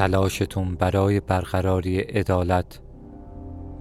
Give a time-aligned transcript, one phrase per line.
[0.00, 2.80] تلاشتون برای برقراری عدالت؟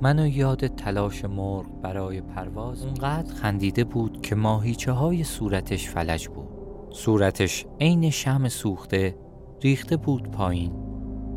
[0.02, 6.48] منو یاد تلاش مرغ برای پرواز اونقدر خندیده بود که ماهیچه های صورتش فلج بود.
[6.92, 9.16] صورتش عین شم سوخته
[9.62, 10.74] ریخته بود پایین.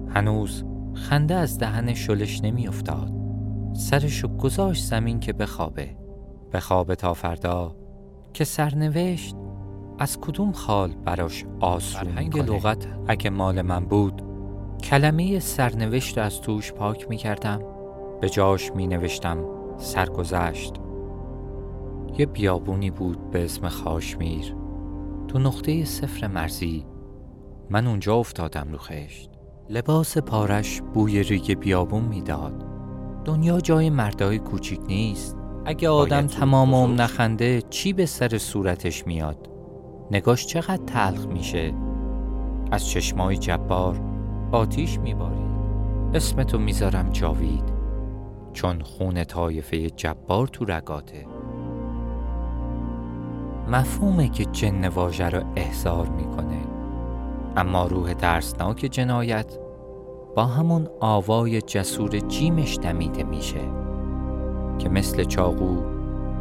[0.09, 3.13] هنوز خنده از دهن شلش نمی افتاد
[3.73, 5.97] سرشو گذاشت زمین که بخوابه.
[6.53, 7.77] بخوابه تا فردا
[8.33, 9.37] که سرنوشت
[9.99, 12.87] از کدوم خال براش آسون فرهنگ لغت.
[13.09, 14.32] اگه مال من بود
[14.83, 17.61] کلمه سرنوشت از توش پاک می کردم
[18.21, 19.45] به جاش می نوشتم
[19.77, 20.75] سرگذشت.
[22.19, 24.57] یه بیابونی بود به اسم خاشمیر.
[25.29, 26.87] تو نقطه صفر مرزی
[27.71, 29.31] من اونجا افتادم رو خشت.
[29.71, 32.65] لباس پارش بوی ریگ بیابون می‌داد.
[33.25, 35.37] دنیا جای مردای کوچیک نیست.
[35.65, 39.49] اگه آدم تمام عمر نخنده چی به سر صورتش میاد؟
[40.11, 41.75] نگاش چقدر تلخ میشه؟
[42.71, 44.12] از چشمای جبار
[44.53, 45.47] آتیش میباری
[46.15, 47.73] اسمتو می‌ذارم جاوید.
[48.53, 51.27] چون خون طایفه جبار تو رگاته.
[53.69, 56.61] مفهومه که جن واژه رو احضار می‌کنه.
[57.57, 59.59] اما روح درسناک جنایت
[60.37, 63.61] با همون آوای جسور جیمش دمیده میشه.
[64.79, 65.77] که مثل چاقو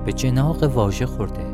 [0.06, 1.54] به جناق واژه خورده.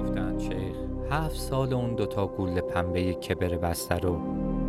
[0.00, 0.76] گفتن شیخ
[1.10, 4.18] هفت سال اون دوتا گول پنبه کبر بسته رو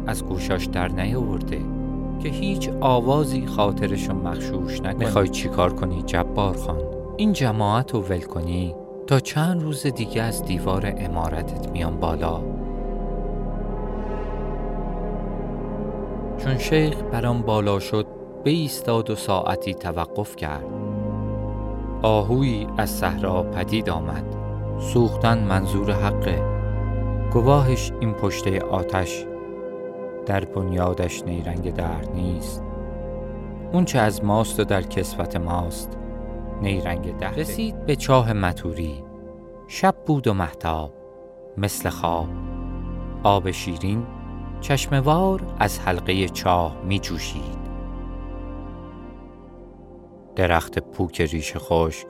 [0.07, 1.62] از گوشاش در نیاورده
[2.19, 5.06] که هیچ آوازی خاطرشو مخشوش نکنه.
[5.06, 6.81] می‌خوای چیکار کنی جبار خان؟
[7.18, 8.75] این جماعت رو ول کنی
[9.07, 12.41] تا چند روز دیگه از دیوار امارتت میان بالا.
[16.38, 18.06] چون شیخ برام بالا شد
[18.44, 20.66] به ایستاد و ساعتی توقف کرد.
[22.01, 24.35] آهویی از صحرا پدید آمد.
[24.79, 26.44] سوختن منظور حقه.
[27.34, 29.25] گواهش این پشته آتش
[30.28, 32.64] در بنیادش نیرنگ در نیست.
[33.74, 35.98] اون چه از ماست و در کسوت ماست.
[36.62, 39.04] نیرنگ ده رسید به چاه متوری.
[39.68, 40.94] شب بود و محتاب
[41.58, 42.28] مثل خواب.
[43.24, 44.06] آب شیرین
[44.62, 47.68] چشموار از حلقه چاه می جوشید.
[50.36, 52.08] درخت پوک ریش خشک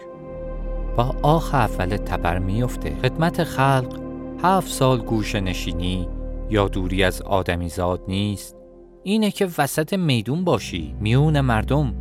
[0.95, 3.99] با آخ اول تبر میفته خدمت خلق
[4.43, 6.16] هفت سال گوش نشینی.
[6.49, 8.55] یا دوری از آدمیزاد نیست؟
[9.03, 11.95] اینه که وسط میدون باشی میون مردم.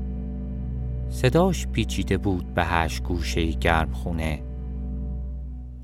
[1.09, 4.43] صداش پیچیده بود به هشت گوشه گرم خونه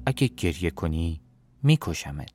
[0.06, 1.20] اگه گریه کنی
[1.62, 2.32] میکشمت.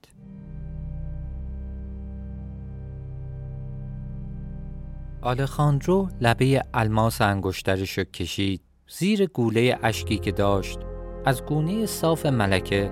[5.21, 8.61] آلخاندرو لبه الماس انگشترش کشید.
[8.89, 10.79] زیر گوله اشکی که داشت
[11.25, 12.91] از گونه صاف ملکه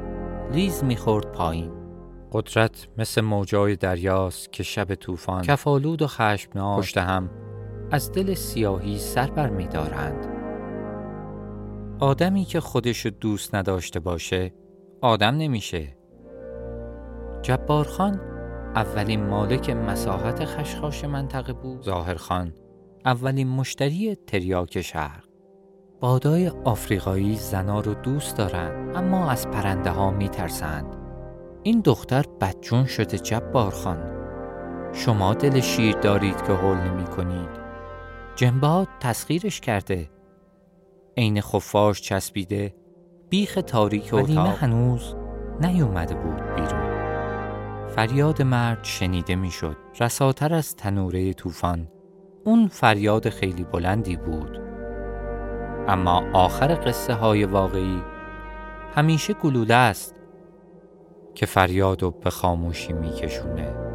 [0.53, 1.74] لیز می‌خورد پایین.
[2.35, 7.29] قدرت مثل موجای دریاست که شب طوفان کفالود و خشمناک پشت هم
[7.91, 10.27] از دل سیاهی سر بر می دارند.
[11.99, 14.53] آدمی که خودشو دوست نداشته باشه
[15.01, 15.97] آدم نمیشه
[17.41, 18.21] جبارخان
[18.75, 22.53] اولین مالک مساحت خشخاش منطقه بود ظاهرخان
[23.05, 25.23] اولین مشتری تریاک شهر
[25.99, 31.04] بادای آفریقایی زنا رو دوست دارند اما از پرنده ها می ترسند.
[31.67, 33.97] این دختر بدجون شده جبارخان
[34.93, 37.49] شما دل شیر دارید که حل نمی کنید.
[38.35, 40.09] جنباد تسخیرش کرده.
[41.17, 42.75] عین خفاش چسبیده.
[43.29, 44.47] بیخ تاریک اتاق.
[44.47, 45.15] هنوز
[45.61, 46.95] نیومده بود بیرون.
[47.87, 51.87] فریاد مرد شنیده می‌شد رساتر از تنوره طوفان.
[52.43, 54.61] اون فریاد خیلی بلندی بود.
[55.87, 58.01] اما آخر قصه های واقعی
[58.95, 60.14] همیشه گلوله است.
[61.35, 63.94] که فریاد و به خاموشی میکشونه.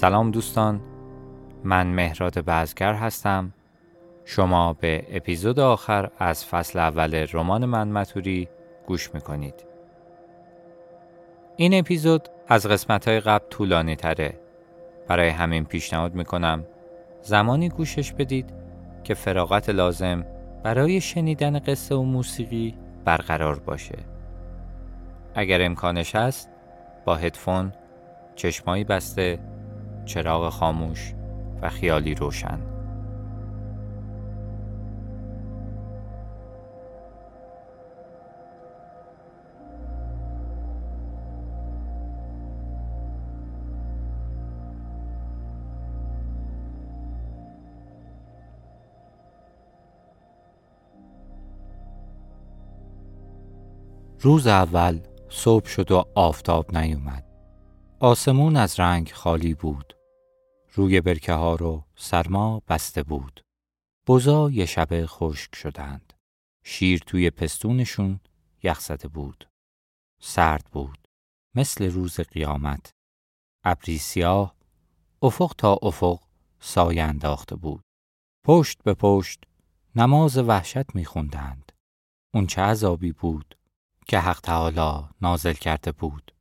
[0.00, 0.80] سلام دوستان
[1.64, 3.52] من مهراد بازگر هستم.
[4.24, 8.48] شما به اپیزود آخر از فصل اول رمان من متوری
[8.86, 9.54] گوش می‌کنید.
[11.56, 14.40] این اپیزود از قسمت های قبل طولانی تره
[15.08, 16.64] برای همین پیشنهاد می‌کنم
[17.22, 18.50] زمانی گوشش بدید
[19.04, 20.26] که فراغت لازم
[20.62, 22.74] برای شنیدن قصه و موسیقی
[23.04, 23.98] برقرار باشه.
[25.34, 26.50] اگر امکانش هست
[27.04, 27.72] با هدفون
[28.34, 29.38] چشمایی بسته
[30.04, 31.14] چراغ خاموش
[31.62, 32.58] و خیالی روشن
[54.22, 57.29] روز اول صبح شد و آفتاب نیومد.
[58.02, 59.96] آسمون از رنگ خالی بود.
[60.74, 63.44] روی برکه ها رو سرما بسته بود.
[64.06, 66.12] بزا یه شبه خشک شدند.
[66.64, 68.20] شیر توی پستونشون
[68.62, 69.48] یخ زده بود.
[70.20, 71.08] سرد بود.
[71.54, 72.90] مثل روز قیامت.
[73.64, 74.54] ابری سیاه
[75.22, 76.20] افق تا افق
[76.60, 77.82] سایه انداخته بود.
[78.44, 79.44] پشت به پشت
[79.96, 81.72] نماز وحشت میخوندند.
[82.34, 83.58] اون چه عذابی بود
[84.06, 86.32] که حق تعالی نازل کرده بود.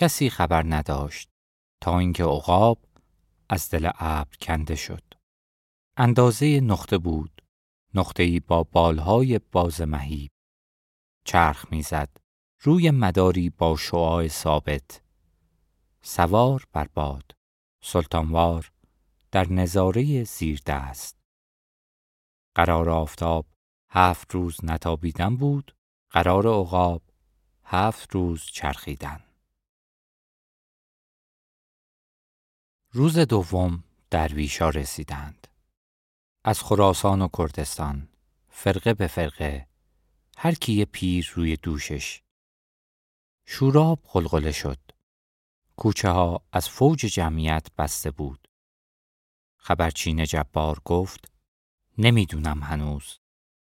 [0.00, 1.28] کسی خبر نداشت
[1.82, 2.78] تا اینکه عقاب
[3.48, 5.02] از دل ابر کنده شد.
[5.96, 7.42] اندازه نقطه بود.
[7.94, 10.30] نقطه ای با بالهای باز مهیب.
[11.24, 12.16] چرخ می‌زد.
[12.62, 15.02] روی مداری با شعاع ثابت.
[16.02, 17.36] سوار بر باد.
[17.82, 18.72] سلطانوار
[19.32, 21.16] در نظاره زیر دست.
[22.54, 23.46] قرار آفتاب
[23.90, 25.76] هفت روز نتابیدن بود
[26.10, 27.02] قرار عقاب
[27.64, 29.27] هفت روز چرخیدن
[32.98, 35.48] روز دوم درویشا رسیدند.
[36.44, 38.08] از خراسان و کردستان
[38.48, 39.68] فرقه به فرقه
[40.38, 42.22] هر کی پیر روی دوشش.
[43.46, 44.78] شوراب قلقله شد.
[45.76, 48.48] کوچه ها از فوج جمعیت بسته بود.
[49.56, 51.32] خبرچین جبار گفت
[51.98, 53.18] نمی‌دونم هنوز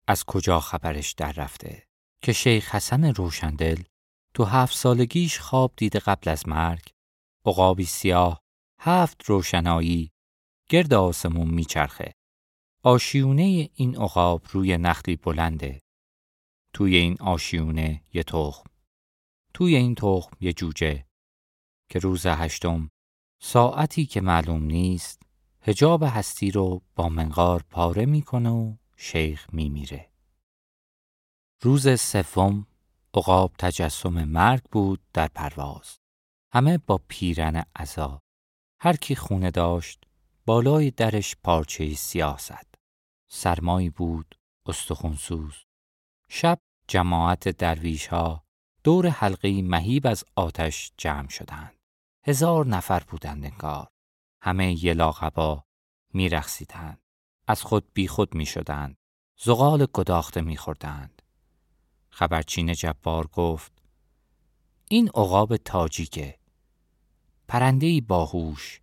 [0.07, 1.87] از کجا خبرش در رفته.
[2.21, 3.83] که شیخ حسن روشندل
[4.33, 6.89] تو هفت سالگیش خواب دیده قبل از مرگ
[7.45, 8.42] عقابی سیاه
[8.85, 10.11] هفت روشنایی
[10.69, 12.13] گرد آسمون میچرخه.
[12.83, 15.81] آشیونه این عقاب روی نخلی بلنده.
[16.73, 18.69] توی این آشیونه یه تخم.
[19.53, 21.05] توی این تخم یه جوجه.
[21.89, 22.89] که روز هشتم
[23.41, 25.21] ساعتی که معلوم نیست
[25.61, 30.11] هجاب هستی رو با منقار پاره می‌کنه و شیخ میمیره.
[31.61, 32.67] روز سوم
[33.13, 35.97] عقاب تجسم مرگ بود در پرواز.
[36.53, 38.19] همه با پیرن عذا.
[38.85, 40.03] هر کی خونه داشت
[40.45, 42.67] بالای درش پارچه سیاه زد.
[43.27, 44.35] سرمایی بود
[44.65, 45.55] استخونسوز.
[46.29, 48.43] شب جماعت درویش ها
[48.83, 51.75] دور حلقه مهیب از آتش جمع شدند.
[52.25, 53.87] هزار نفر بودند انگار.
[54.41, 55.63] همه یلاقبا
[56.13, 57.01] میرخسیدند.
[57.47, 58.95] از خود بی خود می شدند.
[59.39, 61.21] زغال گداخته می خوردند.
[62.09, 63.71] خبرچین جبار گفت
[64.89, 66.42] این عقاب تاجیکه
[67.47, 68.81] پرندهی باهوش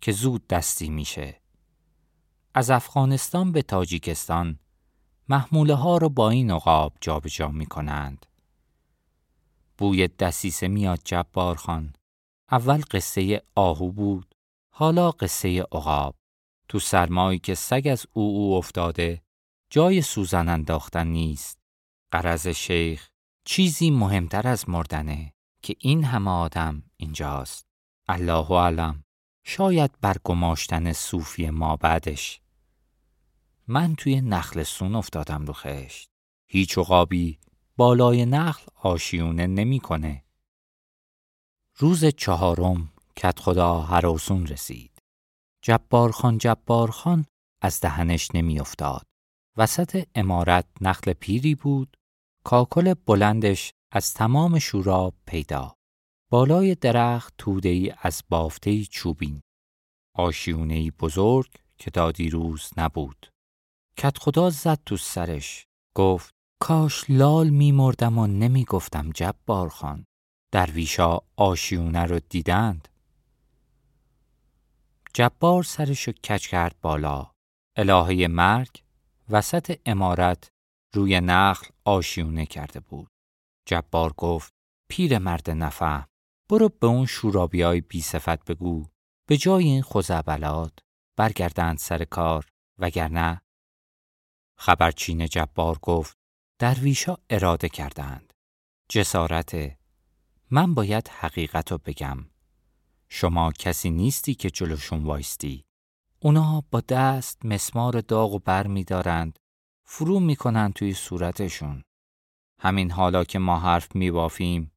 [0.00, 1.40] که زود دستی میشه
[2.54, 4.58] از افغانستان به تاجیکستان
[5.28, 8.26] محموله ها رو با این عقاب جابجا می کنند.
[9.78, 11.92] بوی دسیسه میاد جبار خان.
[12.50, 14.34] اول قصه آهو بود،
[14.74, 16.14] حالا قصه عقاب.
[16.68, 19.22] تو سرمایی که سگ از او او افتاده،
[19.70, 21.58] جای سوزن انداختن نیست.
[22.10, 23.08] قرض شیخ
[23.44, 27.67] چیزی مهمتر از مردنه که این همه آدم اینجاست.
[28.08, 29.02] الله علم
[29.44, 32.40] شاید برگماشتن صوفی ما بعدش.
[33.66, 36.10] من توی نخل سون افتادم رو خشت.
[36.50, 37.38] هیچ عقابی
[37.76, 40.24] بالای نخل آشیونه نمی‌کنه.
[41.76, 45.02] روز چهارم کت خدا هراسون رسید.
[45.62, 47.26] جبار خان جبار خان
[47.60, 49.06] از دهنش نمیافتاد.
[49.56, 51.96] وسط امارت نخل پیری بود
[52.44, 55.77] کاکل بلندش از تمام شوراب پیدا.
[56.30, 59.40] بالای درخت توده ای از بافته چوبین.
[60.14, 63.26] آشیونه ای بزرگ که تا دیروز نبود.
[63.96, 65.66] کت خدا زد تو سرش.
[65.96, 70.04] گفت کاش لال می مردم و نمی گفتم جبار خان.
[70.52, 72.88] درویشا آشیونه رو دیدند.
[75.14, 77.30] جبار سرشو کچ کرد بالا.
[77.76, 78.82] الهه مرگ
[79.30, 80.48] وسط امارت
[80.94, 83.08] روی نخل آشیونه کرده بود.
[83.66, 84.52] جبار گفت
[84.90, 86.08] پیر مرد نفهم
[86.48, 88.86] برو به اون شورابی های بی صفت بگو.
[89.26, 90.78] به جای این خزعبلات
[91.16, 92.46] برگردند سر کار
[92.78, 93.42] وگرنه
[94.58, 96.16] خبرچین جبار گفت
[96.58, 98.32] درویشا اراده کردند.
[98.88, 99.78] جسارت
[100.50, 102.24] من باید حقیقت رو بگم.
[103.08, 105.64] شما کسی نیستی که جلوشون وایستی.
[106.20, 109.38] اونا با دست مسمار داغ و بر می دارند
[109.84, 111.82] فرو می‌کنن توی صورتشون.
[112.60, 114.72] همین حالا که ما حرف می بافیم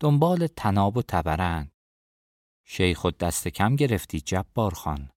[0.00, 1.72] دنبال تناب و تبرند.
[2.64, 5.10] شیخ خود دست کم گرفتی جبار خان.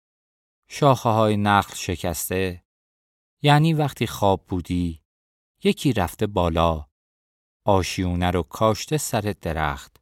[0.68, 2.64] شاخه های نخل شکسته.
[3.42, 5.02] یعنی وقتی خواب بودی
[5.64, 6.86] یکی رفته بالا
[7.64, 9.96] آشیونه رو کاشته سر درخت.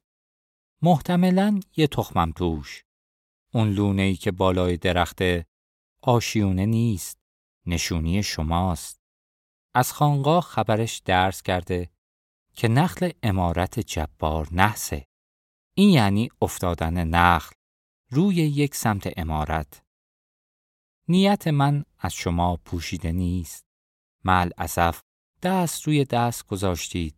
[0.83, 2.85] محتملا یه تخمم توش.
[3.55, 5.19] اون لونه ای که بالای درخت
[6.03, 7.19] آشیونه نیست
[7.67, 9.01] نشونی شماست.
[9.75, 11.91] از خانقاه خبرش درس کرده.
[12.59, 15.07] که نخل امارت جبار نحسه.
[15.75, 17.53] این یعنی افتادن نخل
[18.11, 19.83] روی یک سمت امارت.
[21.09, 23.67] نیت من از شما پوشیده نیست.
[24.25, 25.01] مل اسف
[25.43, 27.17] دست روی دست گذاشتید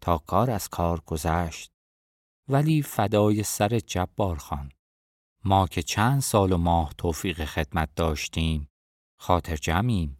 [0.00, 1.72] تا کار از کار گذشت.
[2.48, 4.72] ولی فدای سر جبار خان.
[5.44, 8.68] ما که چند سال و ماه توفیق خدمت داشتیم
[9.18, 10.18] خاطر جمعیم.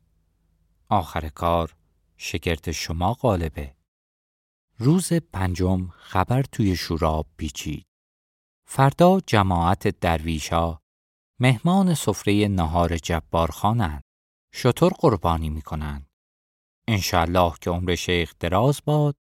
[0.89, 1.77] آخر کار
[2.17, 3.74] شگرد شما غالبه.
[4.79, 7.87] روز پنجم خبر توی شوراب پیچید.
[8.67, 10.79] فردا جماعت درویشا
[11.41, 14.03] مهمان سفره نهار جبار خانند
[14.53, 16.07] شطور قربانی می‌کنند.
[16.89, 19.17] انشالله که عمر شیخ دراز باد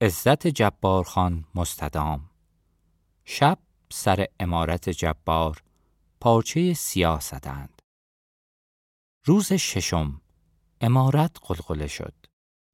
[0.00, 2.30] عزت جبار خان مستدام.
[3.24, 3.58] شب
[3.92, 5.62] سر امارت جبار
[6.20, 7.82] پارچه سیاه زدند.
[9.24, 10.20] روز ششم
[10.80, 12.14] امارت قلقله شد.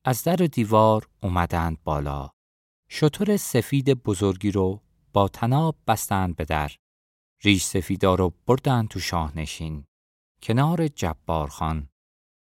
[0.05, 2.31] از در دیوار اومدند بالا.
[2.89, 4.81] شطور سفید بزرگی رو
[5.13, 6.73] با تناب بستند به در.
[7.43, 9.85] ریش سفیدا رو بردند تو شاهنشین.
[10.43, 11.89] کنار جبار خان.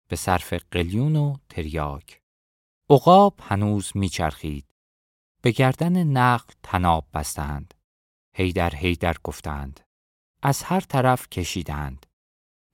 [0.08, 2.20] به صرف قلیون و تریاک.
[2.90, 4.66] عقاب هنوز میچرخید.
[5.42, 7.74] به گردن نقل تناب بستند.
[8.36, 9.80] هیدر هیدر گفتند.
[10.42, 12.06] از هر طرف کشیدند.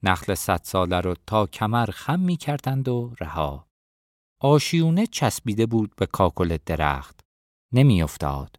[0.03, 3.72] نخل صد ساله رو تا کمر خم می کردند و رها.
[4.45, 7.19] آشیونه چسبیده بود به کاکل درخت.
[7.71, 8.55] نمی افتاد.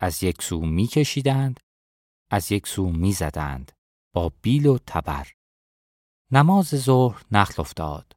[0.00, 1.60] از یک سو می کشیدند
[2.30, 3.72] از یک سو می زدند
[4.14, 5.32] با بیل و تبر.
[6.32, 8.12] نماز ظهر نخل افتاد.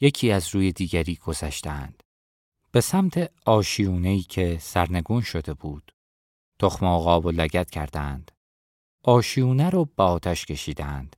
[0.00, 2.02] یکی از روی دیگری گذشتند.
[2.72, 5.92] به سمت آشیونهی که سرنگون شده بود.
[6.60, 8.30] تخم آقاب و لگت کردند.
[9.04, 11.16] آشیونه رو با آتش کشیدند.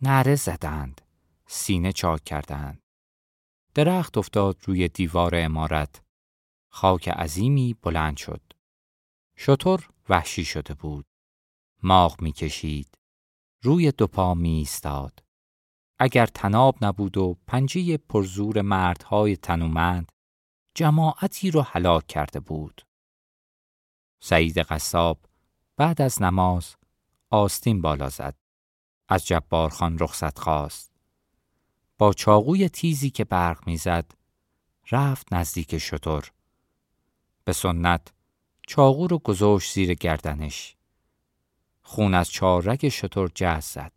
[0.00, 1.00] نره زدند.
[1.46, 2.83] سینه چاک کردند.
[3.74, 6.02] درخت افتاد روی دیوار امارت
[6.70, 8.42] خاک عظیمی بلند شد.
[9.36, 11.06] شطور وحشی شده بود.
[11.82, 12.98] ماغ می‌کشید.
[13.62, 15.24] روی دو پا می ایستاد
[15.98, 20.12] اگر تناب نبود و پنجه پرزور مردهای تنومند
[20.74, 22.82] جماعتی رو هلاک کرده بود.
[24.22, 25.18] سعید قصاب
[25.76, 26.76] بعد از نماز
[27.30, 28.36] آستین بالا زد.
[29.08, 30.93] از جبار خان رخصت خواست.
[31.98, 34.12] با چاقوی تیزی که برق می‌زد
[34.90, 36.32] رفت نزدیک شطور
[37.44, 38.12] به سنت
[38.66, 40.76] چاقو رو گذاشت زیر گردنش.
[41.82, 43.92] خون از چاررگ شطور جز زد.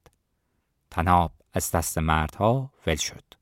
[0.92, 3.37] تناب از دست مردها ول شد.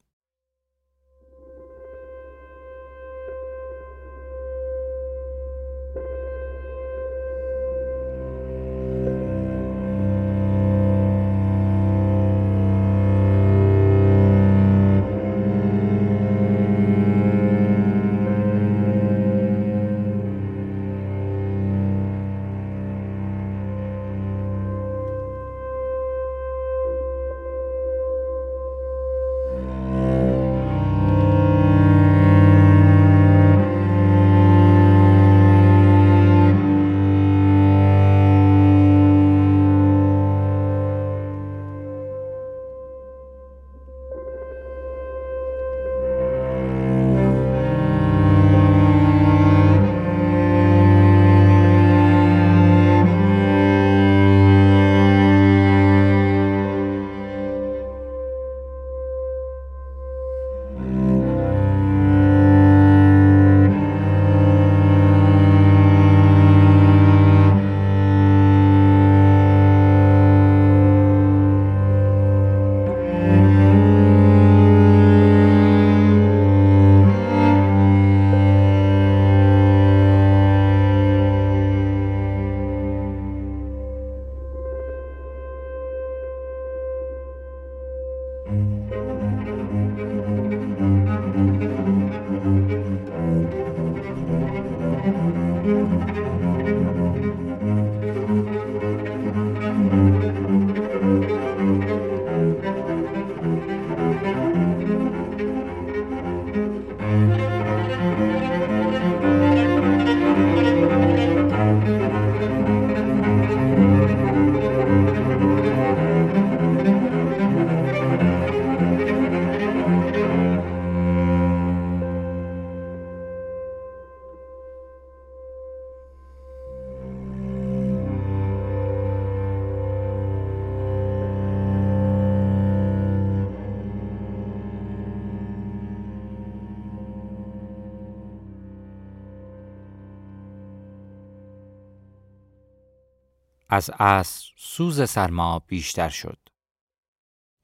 [143.76, 146.40] از عصر سوز سرما بیشتر شد.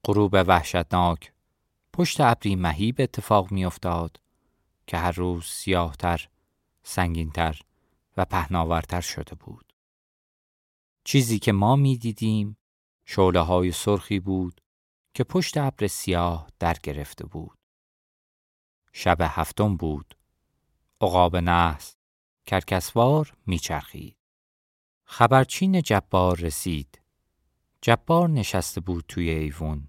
[0.04, 1.32] غروب وحشتناک
[1.92, 4.20] پشت ابری مهیب اتفاق میافتاد
[4.86, 6.28] که هر روز سیاهتر،
[6.82, 7.60] سنگینتر
[8.16, 9.72] و پهناورتر شده بود.
[11.04, 12.56] چیزی که ما می‌دیدیم
[13.04, 14.60] شعله های سرخی بود
[15.14, 17.58] که پشت ابر سیاه در گرفته بود.
[18.92, 20.16] شب هفتم بود.
[21.00, 21.96] عقاب نحس
[22.46, 24.21] کرکسوار میچرخید.
[25.14, 27.00] خبرچین جبار رسید.
[27.82, 29.88] جبار نشسته بود توی ایوون.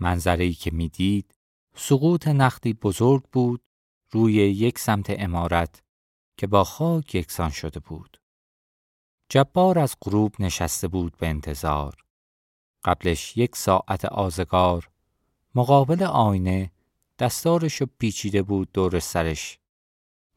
[0.00, 1.34] منظری که می‌دید
[1.76, 3.62] سقوط نختی بزرگ بود
[4.10, 5.82] روی یک سمت امارت
[6.36, 8.20] که با خاک یکسان شده بود.
[9.28, 11.96] جبار از غروب نشسته بود به انتظار.
[12.84, 14.90] قبلش یک ساعت آزگار
[15.54, 16.72] مقابل آینه
[17.18, 19.58] دستارشو پیچیده بود دور سرش.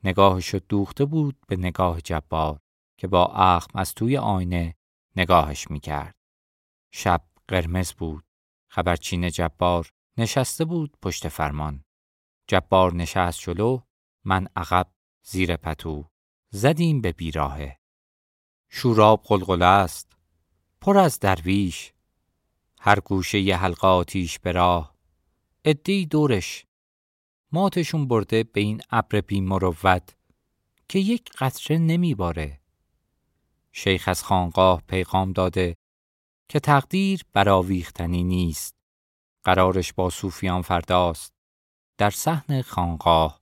[0.04, 2.60] نگاهشو دوخته بود به نگاه جبار
[3.00, 4.76] که با اخم از توی آینه
[5.16, 6.16] نگاهش می‌کرد.
[6.92, 8.24] شب قرمز بود.
[8.68, 11.84] خبرچین جبار نشسته بود پشت فرمان.
[12.48, 13.80] جبار نشست جلو
[14.24, 14.92] من عقب
[15.24, 16.10] زیر پتو
[16.50, 17.80] زدیم به بیراهه.
[18.70, 20.12] شوراب قلقله است.
[20.82, 21.94] پر از درویش.
[22.80, 24.96] هر گوشه یه حلقه آتیش به راه.
[25.66, 26.66] ادهی دورش.
[27.52, 30.16] ماتشون برده به این ابر بی مروت
[30.90, 32.59] که یک قطره نمیباره.
[33.84, 35.76] شیخ از خانقاه پیغام داده
[36.50, 38.76] که تقدیر براویختنی نیست.
[39.46, 41.34] قرارش با صوفیان فرداست.
[42.00, 43.42] در صحن خانقاه.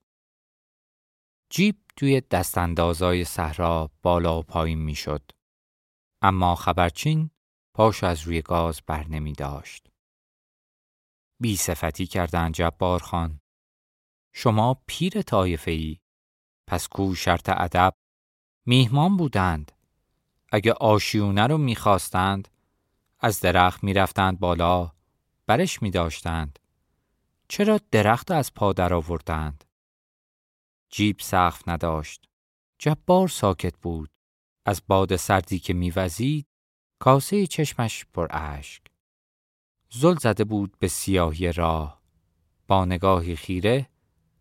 [1.49, 5.31] جیب توی دستاندازای صحرا بالا و پایین می‌شد.
[6.21, 7.31] اما خبرچین
[7.75, 9.87] پاش از روی گاز بر نمی داشت.
[11.41, 13.39] بی صفتی کردن جبار خان.
[14.33, 15.99] شما پیر طایفه ای.
[16.67, 17.93] پس کو شرط ادب
[18.67, 19.76] میهمان بودند.
[20.51, 22.47] اگه آشیونه رو می‌خواستند
[23.19, 24.91] از درخت می‌رفتند بالا
[25.45, 26.59] برش میداشتند.
[27.47, 29.63] چرا درخت از پا در آوردند؟
[30.89, 32.25] جیب سقف نداشت.
[32.79, 34.09] جبار ساکت بود.
[34.65, 36.47] از باد سردی که میوزید
[36.99, 38.81] کاسه چشمش پر اشک.
[39.89, 42.01] زل زده بود به سیاهی راه
[42.67, 43.89] با نگاهی خیره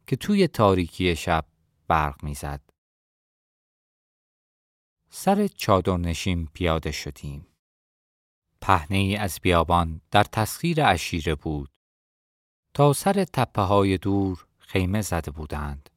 [0.07, 1.45] که توی تاریکی شب
[1.88, 2.61] برق می‌زد.
[5.18, 7.46] سر چادر نشیم پیاده شدیم.
[8.61, 11.70] پهنه از بیابان در تسخیر اشیره بود.
[12.74, 15.90] تا سر تپه های دور خیمه زده بودند.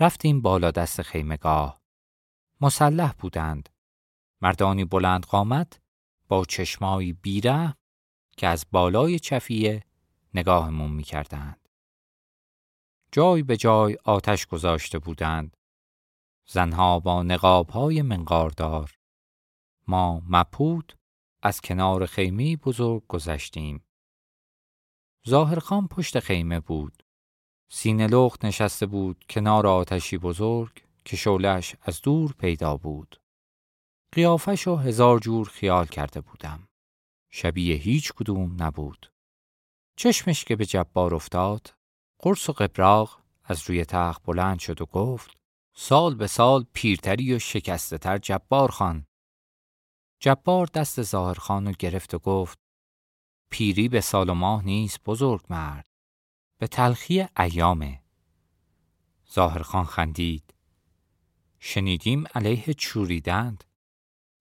[0.00, 1.80] رفتیم بالا دست خیمگاه.
[2.60, 3.68] مسلح بودند.
[4.42, 5.80] مردانی بلند قامت
[6.28, 7.74] با چشمایی بیره
[8.36, 9.84] که از بالای چفیه
[10.34, 11.68] نگاهمون می‌کردند.
[13.12, 15.57] جای به جای آتش گذاشته بودند.
[16.50, 18.98] زنها با نقابهای منقاردار.
[19.86, 20.98] ما مپود
[21.42, 23.84] از کنار خیمه بزرگ گذشتیم.
[25.28, 27.02] ظاهرخان پشت خیمه بود.
[27.70, 33.20] سینه لخت نشسته بود کنار آتشی بزرگ که شولش از دور پیدا بود.
[34.12, 36.68] قیافش رو هزار جور خیال کرده بودم.
[37.30, 39.12] شبیه هیچ کدوم نبود.
[39.96, 41.74] چشمش که به جبار افتاد،
[42.18, 45.37] قرص و قبراغ از روی تخت بلند شد و گفت
[45.80, 49.06] سال به سال پیرتری و شکسته تر جبار خان.
[50.20, 52.58] جبار دست ظاهرخان رو گرفت و گفت
[53.50, 55.84] پیری به سال و ماه نیست بزرگ مرد.
[56.60, 58.02] به تلخی ایامه.
[59.32, 60.54] ظاهرخان خندید.
[61.58, 63.64] شنیدیم علیه چوریدند.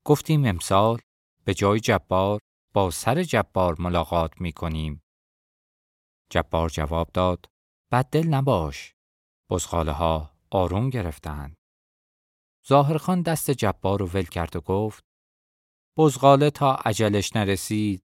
[0.06, 1.00] گفتیم امسال
[1.44, 2.40] به جای جبار
[2.74, 5.02] با سر جبار ملاقات می کنیم.
[6.30, 7.46] جبار جواب داد
[7.92, 8.96] بد دل نباش.
[9.50, 11.56] بزغاله ها آروم گرفتند.
[12.68, 15.06] ظاهرخان دست جبار رو ول کرد و گفت
[15.98, 18.04] بزغاله تا عجلش نرسید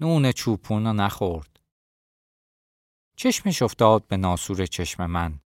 [0.00, 1.60] نون چوپون رو نخورد.
[3.16, 5.40] چشمش افتاد به ناسور چشم من.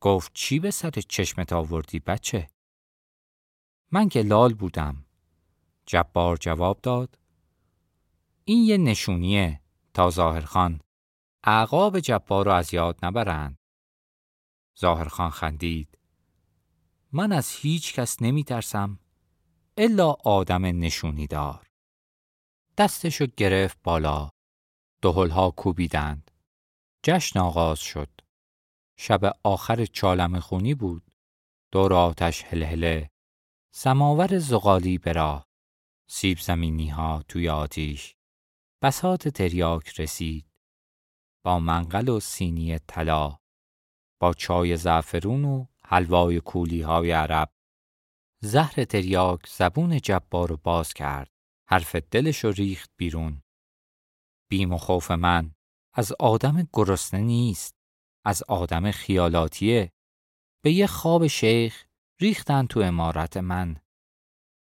[0.00, 2.50] گفت چی به سر چشمت آوردی بچه؟
[3.92, 5.04] من که لال بودم.
[5.86, 7.18] جبار جواب داد
[8.44, 9.60] این یه نشونیه
[9.94, 10.80] تا ظاهرخان
[11.44, 13.59] اعقاب جبار رو از یاد نبرند.
[14.78, 15.98] ظاهرخان خندید.
[17.12, 18.98] من از هیچ کس نمی ترسم
[19.76, 21.70] الا آدم نشونی دار.
[22.78, 24.30] دستشو گرفت بالا.
[25.02, 26.30] دهلها کوبیدند.
[27.02, 28.10] جشن آغاز شد.
[28.96, 31.02] شب آخر چالم خونی بود.
[31.72, 33.10] دور آتش هلهله.
[33.74, 35.46] سماور زغالی برا.
[36.08, 38.16] سیب زمینی ها توی آتیش.
[38.82, 40.46] بسات تریاک رسید.
[41.44, 43.38] با منقل و سینی طلا.
[44.20, 47.52] با چای زعفرون و حلوای کولی های عرب.
[48.42, 51.30] زهر تریاک زبون جبار رو باز کرد.
[51.68, 53.42] حرف دلش رو ریخت بیرون.
[54.50, 55.54] بیم و خوف من
[55.94, 57.74] از آدم گرسنه نیست.
[58.24, 59.92] از آدم خیالاتیه.
[60.64, 61.84] به یه خواب شیخ
[62.20, 63.76] ریختن تو امارت من.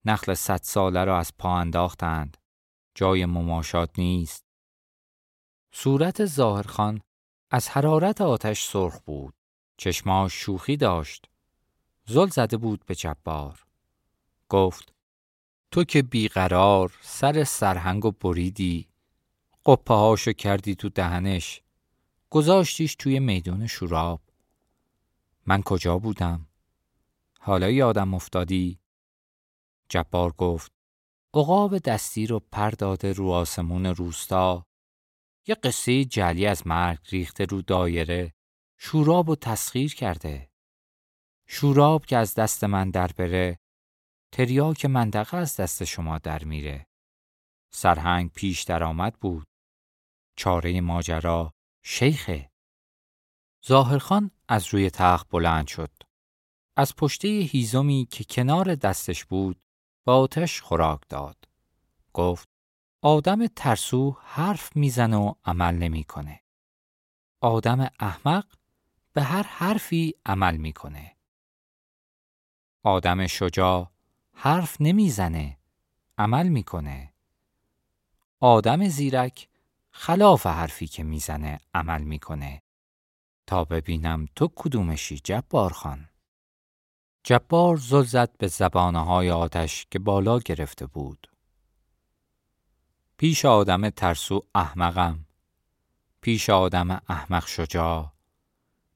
[0.05, 2.37] نخل صد ساله را از پا انداختند.
[2.95, 4.45] جای مماشات نیست.
[5.73, 7.01] صورت ظاهرخان
[7.55, 9.33] از حرارت آتش سرخ بود.
[9.77, 11.29] چشماش شوخی داشت.
[12.05, 13.65] زل زده بود به جبار.
[14.49, 14.93] گفت
[15.71, 18.87] تو که بیقرار سر سرهنگ و بریدی
[19.65, 21.61] قپه هاشو کردی تو دهنش
[22.29, 24.21] گذاشتیش توی میدون شوراب.
[25.45, 26.47] من کجا بودم؟
[27.39, 28.79] حالا یادم افتادی؟
[29.89, 30.71] جبار گفت
[31.33, 34.65] اقاب دستی رو پر داده رو آسمون روستا.
[35.47, 38.33] یه قصه جلی از مرگ ریخته رو دایره
[38.77, 40.49] شوراب و تسخیر کرده.
[41.47, 43.59] شوراب که از دست من در بره
[44.31, 46.87] تریاک منطقه از دست شما در میره.
[47.73, 49.47] سرهنگ پیش درآمد بود.
[50.37, 51.53] چاره ماجرا
[51.83, 52.51] شیخه.
[53.67, 55.91] ظاهرخان از روی تخت بلند شد.
[56.77, 59.61] از پشته هیزمی که کنار دستش بود
[60.05, 61.37] با آتش خوراک داد.
[62.13, 62.52] گفت
[63.05, 66.41] آدم ترسو حرف می‌زنه و عمل نمی‌کنه.
[67.41, 68.45] آدم احمق
[69.13, 71.15] به هر حرفی عمل می‌کنه.
[72.83, 73.91] آدم شجاع
[74.33, 75.57] حرف نمی‌زنه
[76.17, 77.13] عمل می‌کنه.
[78.39, 79.49] آدم زیرک
[79.91, 82.61] خلاف حرفی که می‌زنه عمل می‌کنه.
[83.47, 86.09] تا ببینم تو کدومشی جبار خان.
[87.23, 91.32] جبار زل زد به زبانه های آتش که بالا گرفته بود.
[93.23, 95.25] پیش آدم ترسو احمقم.
[96.21, 98.13] پیش آدم احمق شجاع.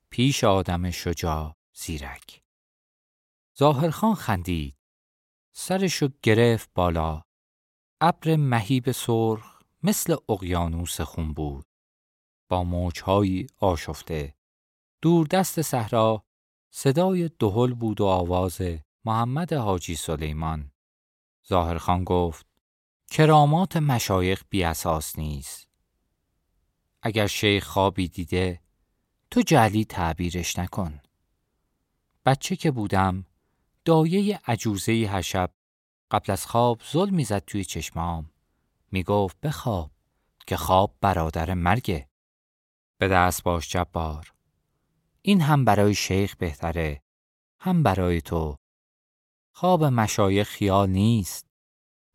[0.09, 2.41] پیش آدم شجاع زیرک.
[3.57, 4.75] ظاهرخان خندید.
[5.51, 7.23] سرشو گرفت بالا.
[8.01, 11.65] ابر مهیب سرخ مثل اقیانوس خون بود.
[12.49, 14.35] با موجهایی آشفته.
[15.01, 16.23] دور دست صحرا.
[16.69, 18.61] صدای دهل بود و آواز
[19.05, 20.71] محمد حاجی سلیمان.
[21.47, 22.46] ظاهرخان گفت
[23.09, 25.67] کرامات مشایخ بی اساس نیست.
[27.01, 28.61] اگر شیخ خوابی دیده
[29.31, 30.99] تو جلی تعبیرش نکن.
[32.25, 33.25] بچه که بودم
[33.85, 35.51] دایه عجوزه هر شب
[36.11, 38.31] قبل از خواب ظلم می‌زد توی چشمام.
[38.91, 39.91] می‌گفت بخواب
[40.47, 42.09] که خواب برادر مرگه.
[42.97, 44.33] به دست باش جبار.
[45.21, 47.01] این هم برای شیخ بهتره
[47.59, 48.57] هم برای تو.
[49.51, 51.46] خواب مشایخ خیال نیست.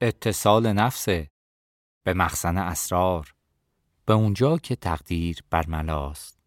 [0.03, 1.31] اتصال نفسه
[2.05, 3.35] به مخزن اسرار
[4.07, 6.38] به اونجا که تقدیر برملاست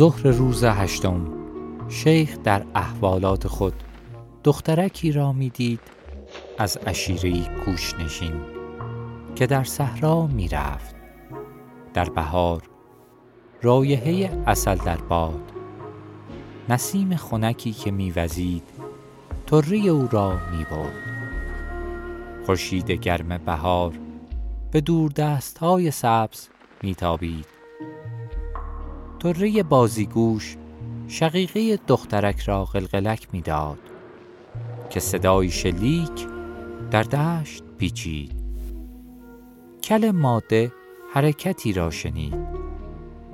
[0.00, 1.26] ظهر روز هشتم.
[1.88, 3.74] شیخ در احوالات خود
[4.44, 5.80] دخترکی را می‌دید
[6.58, 8.32] از عشیره کوش نشین
[9.34, 10.94] که در صحرا می‌رفت.
[11.94, 12.62] در بهار
[13.62, 15.52] رایحه اصل در باد.
[16.68, 18.68] نسیم خنکی که میوزید
[19.46, 20.94] طره او را می‌برد.
[22.46, 23.92] خورشید گرم بهار
[24.70, 26.48] به دور دست های سبز
[26.82, 27.59] میتابید.
[29.22, 30.56] طره بازیگوش
[31.08, 33.78] شقیقه دخترک را قلقلک می‌داد
[34.90, 36.26] که صدای شلیک
[36.90, 38.32] در دشت پیچید.
[39.82, 40.72] کل ماده
[41.14, 42.34] حرکتی را شنید.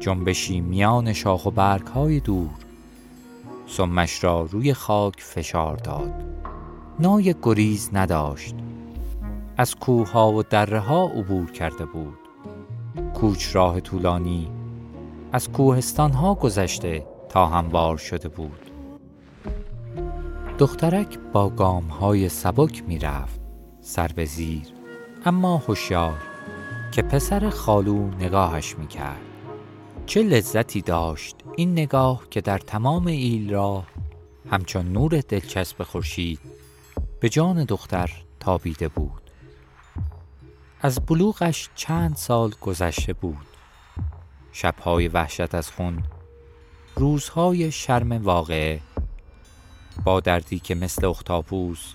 [0.00, 2.50] جنبشی میان شاخ و برگ های دور.
[3.66, 6.12] سمش را روی خاک فشار داد.
[6.98, 8.54] نای گریز نداشت.
[9.56, 12.18] از کوه ها و دره ها عبور کرده بود.
[13.14, 14.55] کوچ راه طولانی
[15.32, 18.70] از کوهستان ها گذشته تا هموار شده بود.
[20.58, 23.40] دخترک با گام های سبک می رفت
[23.80, 24.62] سر به زیر
[25.24, 26.18] اما هوشیار
[26.92, 29.20] که پسر خالو نگاهش می کرد
[30.06, 33.84] چه لذتی داشت این نگاه که در تمام ایل را
[34.50, 36.40] همچون نور دلچسب خورشید
[37.20, 38.10] به جان دختر
[38.40, 39.30] تابیده بود.
[40.80, 43.55] از بلوغش چند سال گذشته بود.
[44.58, 46.02] شبهای وحشت از خون
[46.94, 48.80] روزهای شرم واقعه
[50.04, 51.94] با دردی که مثل اختاپوس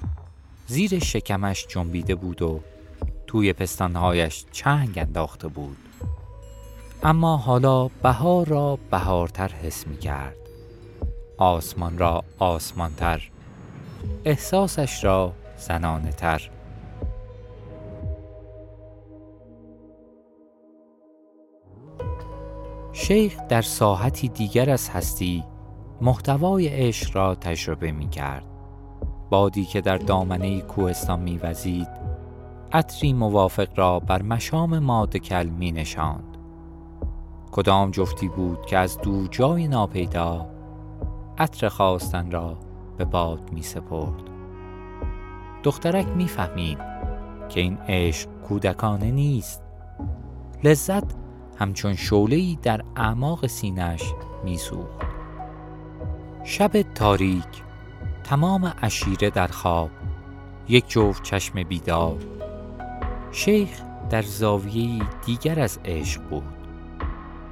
[0.68, 2.62] زیر شکمش جنبیده بود و
[3.28, 5.78] توی پستانهایش چنگ انداخته بود.
[7.04, 10.38] اما حالا بهار را بهارتر حس می کرد
[11.38, 13.30] آسمان را آسمانتر
[14.26, 16.50] احساسش را زنانه تر
[22.94, 25.44] شیخ در ساحتی دیگر از هستی
[26.02, 28.46] محتوای عشق را تجربه می کرد.
[29.30, 31.88] بادی که در دامنه کوهستان می وزید
[32.74, 36.38] عطری موافق را بر مشام مادکل می نشاند.
[37.52, 40.50] کدام جفتی بود که از دور جای ناپیدا
[41.38, 42.58] عطر خواستن را
[42.98, 44.24] به باد می سپرد.
[45.64, 46.78] دخترک می فهمید
[47.50, 49.64] که این عشق کودکانه نیست.
[50.64, 51.21] لذت
[51.62, 54.04] همچون شولهی در اعماق سینش
[54.44, 55.08] میسوخت.
[56.44, 57.64] شب تاریک
[58.24, 59.90] تمام اشیره در خواب
[60.68, 62.18] یک جفت چشم بیدار.
[63.32, 63.70] شیخ
[64.10, 66.68] در زاویه دیگر از عشق بود.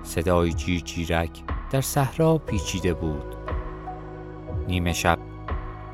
[0.03, 3.35] صدای جیر جیرک در صحرا پیچیده بود.
[4.67, 5.19] نیمه شب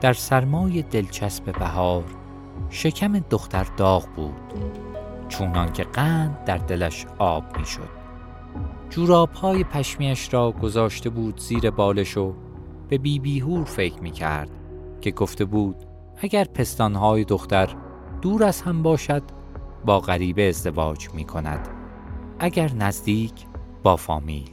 [0.02, 2.04] در سرمای دلچسب بهار
[2.70, 4.52] شکم دختر داغ بود
[5.30, 8.05] چونان که قند در دلش آب می‌شد.
[8.96, 12.34] جوراب های پشمیش را گذاشته بود زیر بالش و
[12.90, 14.50] به بی بیهور فکر می کرد
[15.02, 15.76] که گفته بود
[16.18, 17.76] اگر پستانهای دختر
[18.22, 19.24] دور از هم باشد
[19.86, 21.68] با غریبه ازدواج می کند
[22.40, 23.46] اگر نزدیک
[23.84, 24.50] با فامیل.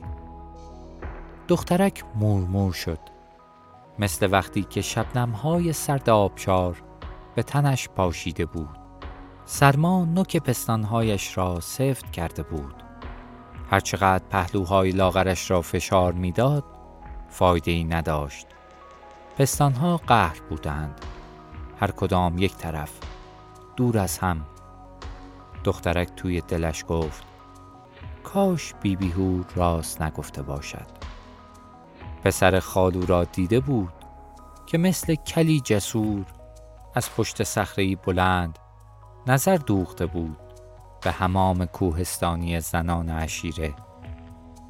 [1.48, 3.00] دخترک مورمور شد.
[3.98, 6.83] مثل وقتی که شبنمهای سرد آبشار
[7.35, 8.78] به تنش پاشیده بود.
[9.44, 12.81] سرما نوک پستانهایش را سفت کرده بود.
[13.72, 16.64] هرچقدر پهلوهای لاغرش را فشار می‌داد
[17.28, 18.46] فایده ای نداشت.
[19.38, 21.00] پستانها قهر بودند.
[21.80, 22.90] هر کدام یک طرف
[23.76, 24.46] دور از هم.
[25.64, 27.24] دخترک توی دلش گفت
[28.24, 30.87] کاش بیبیهور راست نگفته باشد.
[32.24, 33.92] پسر خالو را دیده بود
[34.66, 36.24] که مثل کلی جسور
[36.94, 38.58] از پشت صخره بلند
[39.26, 40.41] نظر دوخته بود.
[41.04, 43.74] به همام کوهستانی زنان عشیره.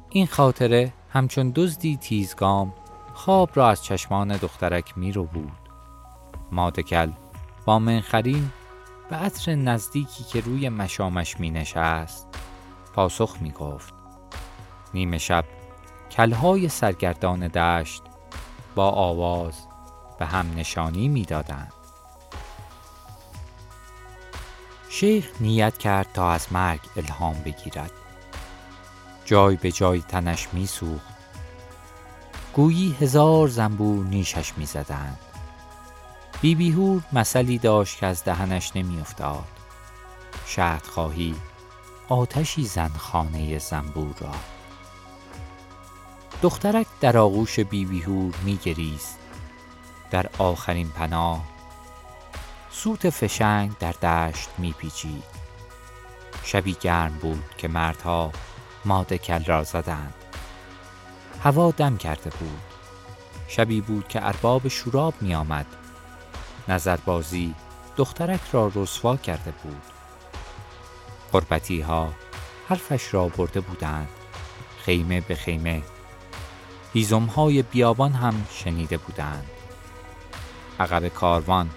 [0.09, 2.73] این خاطره همچون دزدی تیزگام
[3.13, 5.51] خواب را از چشمان دخترک می رو بود
[6.51, 7.11] مادکل
[7.65, 8.49] با منخرین
[9.09, 12.27] به عطر نزدیکی که روی مشامش می نشست
[12.93, 13.93] پاسخ می گفت
[14.93, 15.45] نیمه شب
[16.11, 18.01] کلهای سرگردان دشت
[18.75, 19.67] با آواز
[20.19, 21.82] به هم نشانی می دادند.
[24.95, 27.91] شیخ نیت کرد تا از مرگ الهام بگیرد.
[29.25, 31.13] جای به جای تنش می سوخت.
[32.53, 35.17] گویی هزار زنبور نیشش می زدند.
[36.41, 39.47] بی بیهور مسئلی داشت که از دهنش نمی افتاد.
[40.45, 41.35] شهد خواهی
[42.09, 44.35] آتشی زن خانه زنبور را.
[46.41, 49.17] دخترک در آغوش بی بیهور می گریست.
[50.11, 51.52] در آخرین پناه
[52.75, 55.23] سوت فشنگ در دشت میپیچید.
[56.43, 58.31] شبی گرم بود که مردها
[58.85, 60.13] ماده کل را زدند.
[61.43, 62.61] هوا دم کرده بود.
[63.47, 65.65] شبی بود که ارباب شوراب می آمد
[66.67, 67.55] نظربازی
[67.95, 69.81] دخترک را رسوا کرده بود.
[71.31, 72.13] قربتی ها
[72.69, 74.09] حرفش را برده بودند.
[74.85, 75.81] خیمه به خیمه.
[76.93, 79.49] هیزم های بیابان هم شنیده بودند.
[80.79, 81.69] عقب کاروان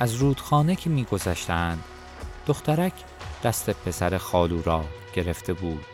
[0.00, 1.84] از رودخانه که میگذشتند
[2.46, 2.92] دخترک
[3.44, 4.84] دست پسر خالو را
[5.14, 5.84] گرفته بود.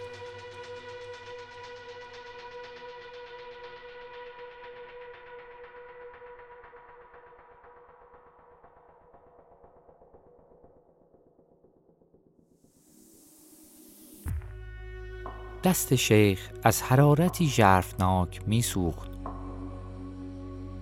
[15.65, 19.11] دست شیخ از حرارتی ژرفناک میسوخت.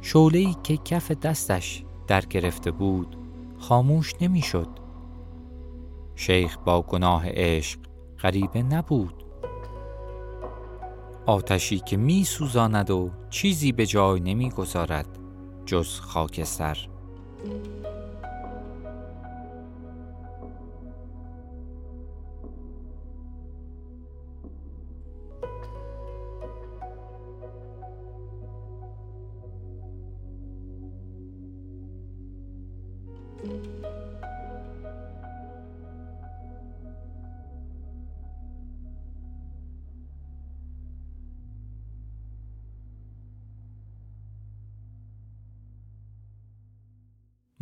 [0.00, 3.16] شعله‌ای که کف دستش در گرفته بود
[3.58, 4.68] خاموش نمی‌شد.
[6.16, 7.78] شیخ با گناه عشق
[8.22, 9.24] غریبه نبود
[11.26, 15.18] آتشی که می سوزاند و چیزی به جای نمی گذارد
[15.66, 16.88] جز خاکستر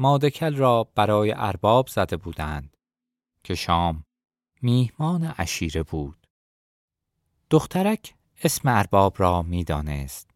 [0.02, 2.76] مادکل را برای ارباب زده بودند
[3.44, 4.04] که شام
[4.62, 6.26] میهمان عشیره بود.
[7.50, 10.30] دخترک اسم ارباب را می‌دانست.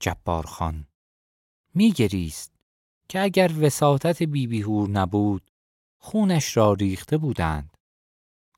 [0.00, 0.86] جبار خان.
[1.74, 2.54] میگریست
[3.08, 5.50] که اگر وساطت بیبیهور نبود
[5.98, 7.76] خونش را ریخته بودند.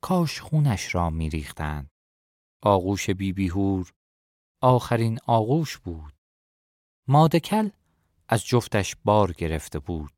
[0.01, 1.89] کاش خونش را میریختند.
[2.61, 3.93] آغوش بیبیهور
[4.61, 6.13] آخرین آغوش بود.
[7.07, 7.69] مادکل
[8.29, 10.16] از جفتش بار گرفته بود.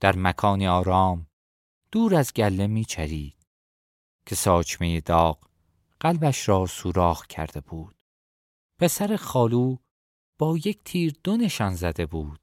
[0.00, 1.26] در مکانی آرام
[1.92, 3.46] دور از گله میچرید
[4.26, 5.48] که ساچمه داغ
[6.00, 7.96] قلبش را سوراخ کرده بود.
[8.78, 9.76] پسر خالو
[10.38, 12.40] با یک تیر دو نشان زده بود.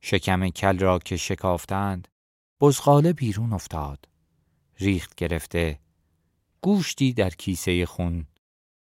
[0.00, 2.08] شکم کل را که شکافتند
[2.60, 4.08] بزغاله بیرون افتاد.
[4.78, 5.80] ریخت گرفته
[6.60, 8.26] گوشتی در کیسه خون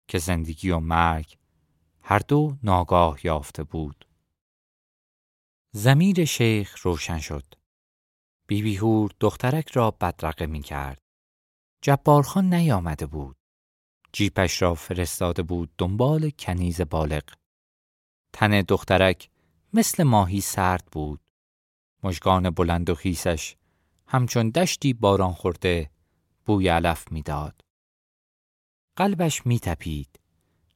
[0.08, 1.38] که زندگی و مرگ
[2.02, 4.06] هر دو ناگاه یافته بود.
[5.72, 7.59] زمیر شیخ روشن شد.
[8.50, 11.02] بیبیهور دخترک را بدرقه می کرد
[11.82, 13.36] جبارخان نیامده بود
[14.14, 17.24] جیپش را فرستاده بود دنبال کنیز بالغ
[18.34, 19.30] تن دخترک
[19.74, 21.20] مثل ماهی سرد بود
[22.04, 23.56] مژگان بلند و خیسش
[24.08, 25.90] همچون دشتی باران خورده
[26.46, 27.62] بوی علف می‌داد.
[28.96, 30.20] قلبش میتپید.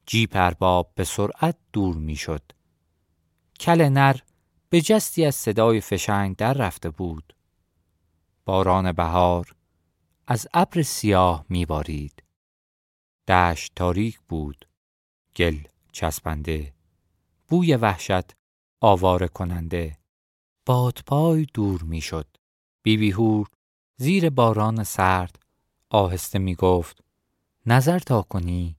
[0.06, 2.42] جیپ ارباب به سرعت دور می‌شد.
[3.60, 4.16] کل نر
[4.70, 7.34] به جستی از صدای فشنگ در رفته بود.
[8.44, 9.56] باران بهار
[10.26, 12.22] از ابر سیاه میبارید.
[13.28, 14.68] دشت تاریک بود.
[15.36, 15.58] گل
[15.92, 16.74] چسبنده.
[17.48, 18.36] بوی وحشت
[18.80, 19.98] آواره کننده.
[20.66, 22.26] بادپای دور می‌شد.
[22.82, 23.48] بیبیهور
[23.96, 25.38] زیر باران سرد
[25.90, 27.04] آهسته می گفت
[27.66, 28.76] نظر تا کنی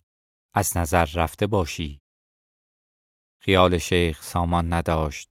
[0.54, 2.02] از نظر رفته باشی
[3.40, 5.30] خیال شیخ سامان نداشت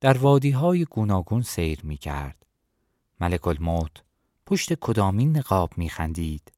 [0.00, 2.46] در وادی های گوناگون سیر می کرد
[3.20, 4.02] ملک الموت.
[4.46, 6.52] پشت کدامین نقاب می خندید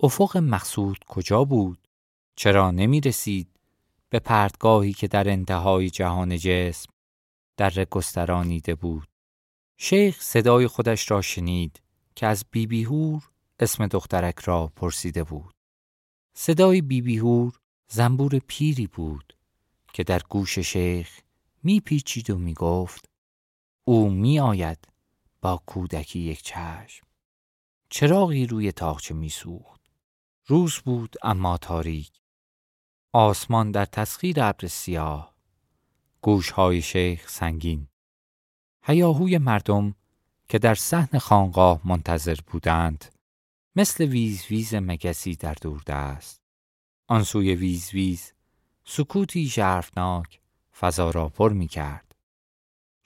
[0.00, 1.88] افق مقصود کجا بود؟
[2.36, 3.48] چرا نمی رسید
[4.10, 6.90] به پرتگاهی که در انتهای جهان جسم
[7.56, 9.08] در گسترانیده بود؟
[9.76, 11.80] شیخ صدای خودش را شنید
[12.14, 13.30] که از بیبیهور
[13.60, 15.54] اسم دخترک را پرسیده بود.
[16.34, 19.36] صدای بیبیهور زنبور پیری بود
[19.92, 21.20] که در گوش شیخ
[21.62, 23.04] میپیچید و می‌گفت
[23.84, 24.78] او می آید
[25.40, 27.06] با کودکی یک چشم.
[27.90, 29.80] چراغی روی تاخچه میسوخت.
[30.46, 32.12] روز بود اما تاریک.
[33.12, 35.34] آسمان در تسخیر ابر سیاه.
[36.20, 37.88] گوشهای شیخ سنگین.
[38.82, 39.94] هیاهوی مردم
[40.48, 43.04] که در صحن خانقاه منتظر بودند
[43.76, 46.42] مثل ویز ویز مگسی در دوردست
[47.06, 48.32] آن سوی ویز ویز
[48.84, 50.40] سکوتی ژرفناک
[50.78, 52.07] فضا را پر می کرد.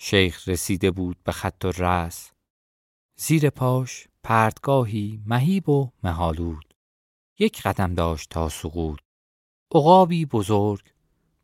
[0.05, 2.33] شیخ رسیده بود به خط‌الرأس
[3.17, 6.75] زیر پاش پرتگاهی مهیب و مه‌آلود
[7.39, 8.99] یک قدم داشت تا سقوط
[9.75, 10.93] عقابی بزرگ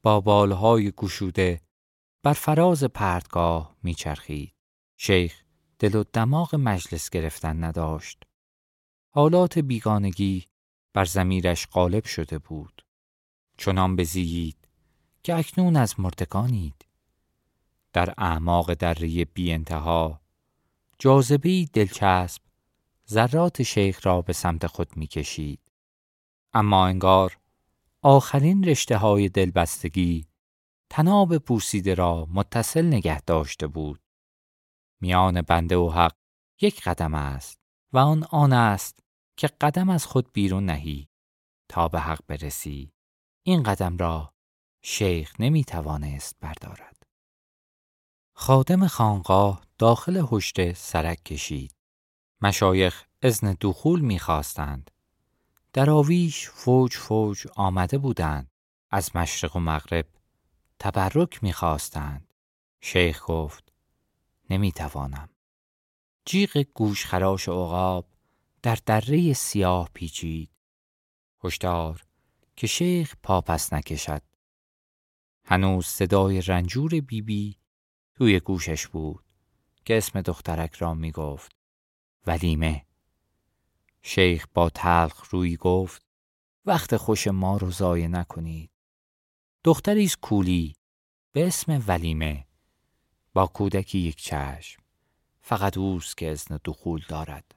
[0.02, 1.60] با بالهای گشوده
[2.22, 4.54] بر فراز پرتگاه میچرخید.
[4.96, 5.44] شیخ
[5.78, 8.22] دل و دماغ مجلس گرفتن نداشت.
[9.14, 10.46] حالات بیگانگی
[10.94, 12.82] بر زمیرش غالب شده بود.
[13.58, 14.68] چنان بزیید
[15.22, 16.87] که اکنون از مردگانید.
[17.98, 20.20] در اعماق دره بی انتها
[20.98, 22.42] جاذبه دلچسب
[23.10, 25.60] ذرات شیخ را به سمت خود می‌کشید.
[26.52, 27.38] اما انگار
[28.02, 30.26] آخرین رشته های دلبستگی
[30.90, 34.00] تناب پوسیده را متصل نگه داشته بود.
[35.00, 36.16] میان بنده و حق
[36.60, 37.60] یک قدم است
[37.92, 39.02] و آن آن است
[39.36, 41.08] که قدم از خود بیرون نهی
[41.68, 42.92] تا به حق برسی.
[43.42, 44.34] این قدم را
[44.82, 46.97] شیخ نمی توانست بردارد.
[48.40, 51.74] خادم خانقاه داخل هشت سرک کشید.
[52.40, 54.90] مشایخ ازن دخول می‌خواستند.
[55.72, 58.50] در آویش فوج فوج آمده بودند.
[58.90, 60.06] از مشرق و مغرب
[60.78, 62.34] تبرک می‌خواستند.
[62.80, 63.72] شیخ گفت
[64.50, 65.28] نمی‌توانم.
[66.24, 68.08] جیغ گوشخراش عقاب
[68.62, 70.50] در دره سیاه پیچید.
[71.44, 72.04] هشدار
[72.56, 74.22] که شیخ پاپس نکشد.
[75.44, 77.58] هنوز صدای رنجور بیبی بی
[78.18, 79.24] توی گوشش بود
[79.84, 81.52] که اسم دخترک را می گفت.
[82.26, 82.86] ولیمه.
[84.02, 86.02] شیخ با تلخ روی گفت
[86.64, 88.70] وقت خوش ما رو ضایع نکنید.
[89.64, 90.74] دختری کولی
[91.32, 92.46] به اسم ولیمه
[93.32, 94.82] با کودکی یک چشم
[95.40, 97.54] فقط اوست که ازن دخول دارد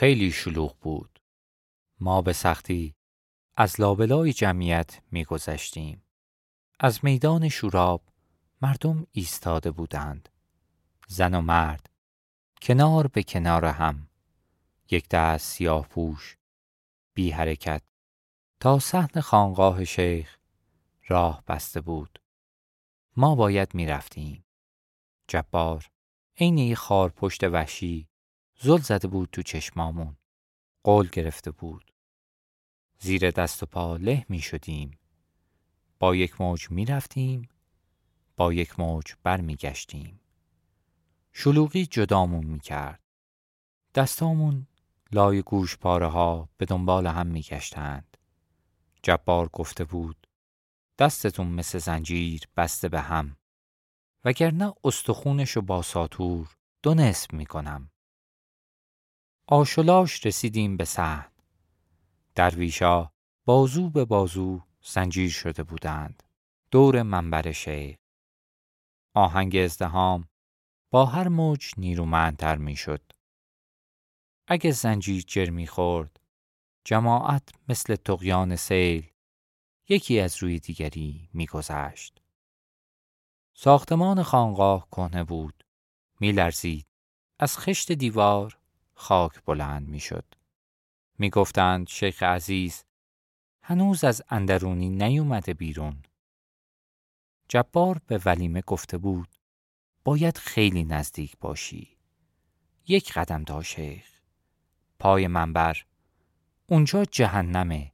[0.00, 1.20] خیلی شلوغ بود.
[2.00, 2.94] ما به سختی
[3.56, 6.02] از لابلای جمعیت میگذشتیم.
[6.78, 8.02] از میدان شوراب
[8.62, 10.28] مردم ایستاده بودند.
[11.08, 11.90] زن و مرد
[12.62, 14.08] کنار به کنار هم
[14.90, 16.36] یک دست سیاه پوش
[17.14, 17.82] بی حرکت
[18.60, 20.38] تا صحن خانقاه شیخ
[21.08, 22.18] راه بسته بود
[23.16, 24.44] ما باید می رفتیم
[25.28, 25.90] جبار
[26.36, 28.09] عین خار پشت وحشی
[28.62, 30.16] زل زده بود تو چشمامون.
[30.84, 31.92] قول گرفته بود.
[32.98, 34.98] زیر دست و پا له می شدیم
[35.98, 37.48] با یک موج می رفتیم
[38.36, 40.20] با یک موج بر می گشتیم
[41.32, 43.00] شلوغی جدامون می کرد
[43.94, 44.66] دستامون
[45.12, 48.16] لای گوش پاره ها به دنبال هم می گشتند
[49.02, 50.26] جبار گفته بود
[50.98, 53.36] دستتون مثل زنجیر بسته به هم.
[54.24, 57.89] وگرنه استخونش با ساتور دو نصف می کنم.
[59.52, 61.32] آشلاش رسیدیم به سهن.
[62.34, 63.12] درویشا
[63.44, 66.22] بازو به بازو زنجیر شده بودند.
[66.70, 67.96] دور منبر شیخ.
[69.14, 70.28] آهنگ ازدهام
[70.90, 73.12] با هر موج نیرومندتر می‌شد.
[74.46, 76.20] اگه زنجیر جر می‌خورد
[76.84, 79.10] جماعت مثل تقیان سیل
[79.88, 82.22] یکی از روی دیگری میگذشت.
[83.54, 85.64] ساختمان خانقاه کهنه بود.
[86.20, 86.86] میلرزید.
[87.38, 88.59] از خشت دیوار
[89.00, 90.24] خاک بلند می‌شد.
[91.18, 92.84] می‌گفتند شیخ عزیز
[93.62, 96.02] هنوز از اندرونی نیومده بیرون.
[97.48, 99.28] جبار به ولیمه گفته بود
[100.04, 101.96] باید خیلی نزدیک باشی.
[102.86, 104.20] یک قدم تا شیخ.
[104.98, 105.84] پای منبر.
[106.66, 107.92] اونجا جهنمه.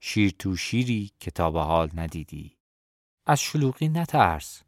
[0.00, 2.56] شیر تو شیری که تا به حال ندیدی.
[3.26, 4.62] از شلوغی نترس.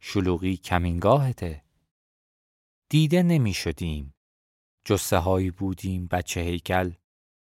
[0.00, 1.64] شلوغی کمینگاهته.
[2.88, 4.14] دیده نمی شدیم.
[4.84, 6.92] جسه هایی بودیم بچه هیکل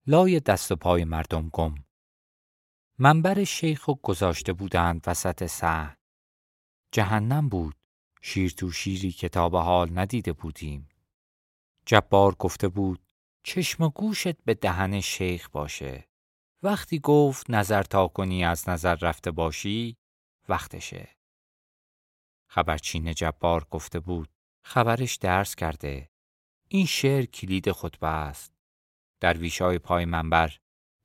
[0.06, 1.74] لای دست و پای مردم گم.
[2.98, 5.96] منبر شیخ و گذاشته بودند وسط سه.
[6.92, 7.74] جهنم بود.
[8.22, 10.88] شیر تو شیری که تا به حال ندیده بودیم.
[11.86, 13.12] جبار گفته بود
[13.42, 16.08] چشم گوشت به دهن شیخ باشه.
[16.62, 19.96] وقتی گفت نظر تا کنی از نظر رفته باشی
[20.48, 21.16] وقتشه.
[22.50, 24.28] خبرچین جبار گفته بود
[24.64, 26.10] خبرش درس کرده
[26.70, 28.52] این شعر کلید خطبه است
[29.20, 30.56] درویشای پای منبر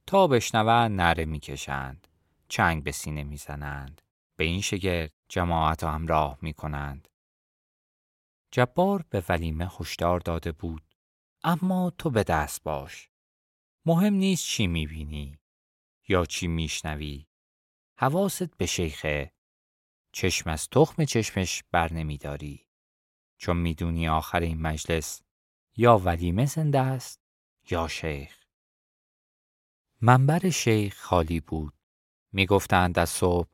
[0.08, 2.08] تا بشنوند نره می‌کشند
[2.48, 4.02] چنگ به سینه می‌زنند
[4.36, 7.08] به این شگرد جماعت همراه می‌کنند.
[8.52, 10.96] جبار به ولیمه هشدار داده بود
[11.44, 13.10] اما تو به دست باش.
[13.86, 15.40] مهم نیست چی می‌بینی
[16.08, 17.28] یا چی میشنوی.
[18.00, 19.34] حواست به شیخه.
[20.12, 22.68] چشم از تخم چشمش بر نمیداری
[23.38, 25.22] چون می‌دونی آخر این مجلس
[25.78, 27.20] یا ولیمه زنده است
[27.70, 28.44] یا شیخ.
[30.02, 31.74] منبر شیخ خالی بود.
[32.32, 33.50] می‌گفتند از صبح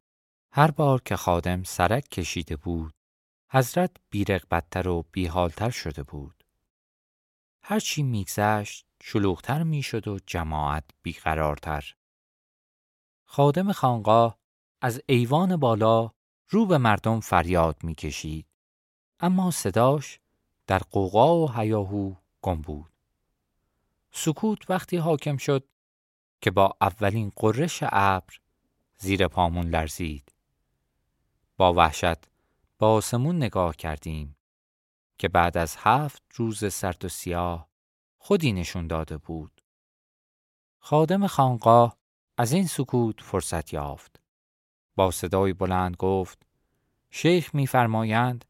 [0.52, 2.94] هر بار که خادم سرک کشیده بود
[3.52, 6.44] حضرت بیرغبتتر و بیحالتر شده بود.
[7.64, 11.96] هرچی میگذشت شلوغتر می‌شد و جماعت بیقرارتر.
[13.26, 14.40] خادم خانقاه
[14.82, 16.12] از ایوان بالا
[16.50, 18.48] رو به مردم فریاد می‌کشید.
[19.20, 20.20] اما صداش
[20.70, 22.92] در قوقا و هیاهو گم بود.
[24.12, 25.68] سکوت وقتی حاکم شد
[26.42, 28.40] که با اولین قررش ابر
[28.98, 30.32] زیر پامون لرزید.
[31.58, 32.18] با وحشت
[32.80, 34.38] با آسمون نگاه کردیم
[35.18, 37.70] که بعد از هفت روز سرد و سیاه
[38.18, 39.62] خودی نشون داده بود.
[40.80, 41.98] خادم خانقاه
[42.38, 44.20] از این سکوت فرصت یافت.
[44.96, 46.46] با صدای بلند گفت
[47.10, 48.46] شیخ میفرمایند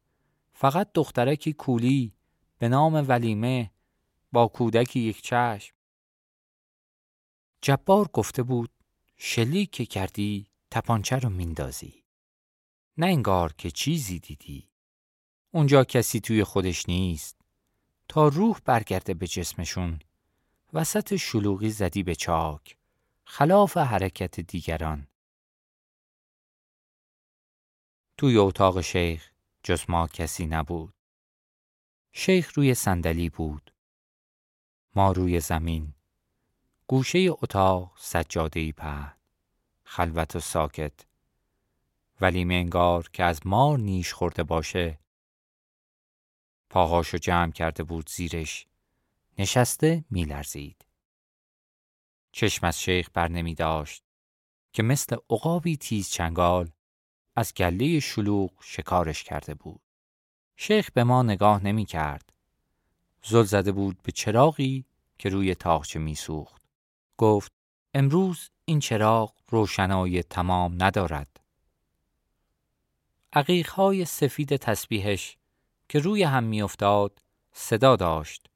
[0.60, 2.14] فقط دخترکی کولی
[2.58, 3.70] به نام ولیمه
[4.32, 5.74] با کودکی یک چشم.
[7.62, 8.70] جبار گفته بود
[9.16, 12.04] شلیک که کردی تپانچه رو میندازی.
[12.98, 14.68] نه انگار که چیزی دیدی.
[15.50, 17.40] اونجا کسی توی خودش نیست.
[18.08, 19.98] تا روح برگرده به جسمشون
[20.72, 22.76] وسط شلوغی زدی به چاک
[23.24, 25.06] خلاف حرکت دیگران.
[28.16, 29.29] توی اتاق شیخ
[29.62, 30.94] جز ما کسی نبود.
[32.12, 33.74] شیخ روی صندلی بود.
[34.96, 35.94] ما روی زمین.
[36.86, 39.14] گوشه اتاق سجاده په.
[39.84, 41.06] خلوت و ساکت.
[42.20, 44.98] ولی منگار که از مار نیش خورده باشه.
[46.70, 48.66] پاهاشو جمع کرده بود زیرش.
[49.38, 50.84] نشسته میلرزید.
[52.32, 54.04] چشم از شیخ بر نمی داشت
[54.72, 56.70] که مثل عقابی تیز چنگال
[57.36, 59.80] از گله شلوغ شکارش کرده بود.
[60.56, 62.32] شیخ به ما نگاه نمی کرد.
[63.22, 64.84] زل زده بود به چراغی
[65.18, 66.62] که روی تاخچه میسوخت
[67.16, 67.52] گفت
[67.94, 71.40] امروز این چراغ روشنایی تمام ندارد
[73.32, 75.36] عقیقهای سفید تسبیحش
[75.88, 77.22] که روی هم میافتاد
[77.52, 78.46] صدا داشت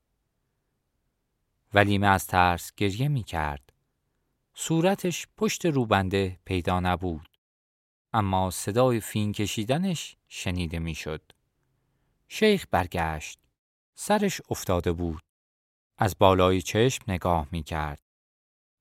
[1.75, 3.73] ولیمه از ترس گریه می کرد.
[4.55, 7.34] صورتش پشت روبنده پیدا نبود.
[8.17, 11.23] اما صدای فین کشیدنش شنیده می‌شد.
[12.29, 13.39] شیخ برگشت.
[13.95, 15.23] سرش افتاده بود.
[15.99, 18.03] از بالای چشم نگاه می کرد.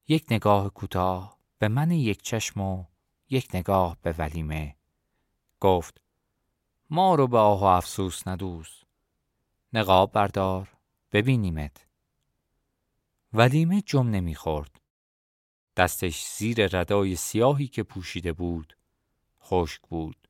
[0.07, 2.86] یک نگاه کوتاه به من یک چشم و
[3.29, 4.75] یک نگاه به ولیمه.
[5.59, 6.01] گفت
[6.89, 8.69] ما رو به آه و افسوس ندوز.
[9.73, 10.69] نقاب بردار
[11.11, 11.86] ببینیمت.
[13.34, 14.81] ولیمه جم نمی‌خورد.
[15.77, 18.77] دستش زیر ردای سیاهی که پوشیده بود
[19.44, 20.28] خشک بود.